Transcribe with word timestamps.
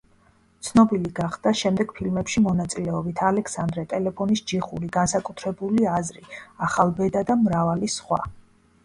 ცნობილი 0.67 1.09
გახდა 1.17 1.51
შემდეგ 1.57 1.91
ფილმებში 1.99 2.41
მონაწილეობით: 2.45 3.21
„ალექსანდრე“, 3.27 3.83
„ტელეფონის 3.91 4.41
ჯიხური“, 4.53 4.89
„განსაკუთრებული 4.97 5.87
აზრი“, 5.99 6.25
„ახალბედა“, 6.69 7.25
და 7.29 7.37
მრავალი 7.43 7.93
სხვა. 7.99 8.21